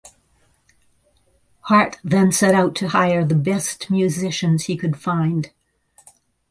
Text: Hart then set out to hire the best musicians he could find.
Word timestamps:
Hart 1.65 1.99
then 2.03 2.31
set 2.31 2.55
out 2.55 2.73
to 2.77 2.87
hire 2.87 3.23
the 3.23 3.35
best 3.35 3.91
musicians 3.91 4.63
he 4.65 4.75
could 4.75 4.97
find. 4.99 5.51